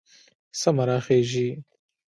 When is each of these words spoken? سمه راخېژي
سمه 0.61 0.83
راخېژي 0.89 1.49